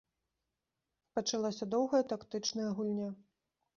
Пачалася 1.19 1.69
доўгая 1.73 2.03
тактычная 2.15 2.67
гульня. 2.81 3.09